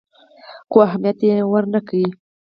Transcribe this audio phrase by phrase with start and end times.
[0.71, 1.97] خو اهميت دې ورنه کړ.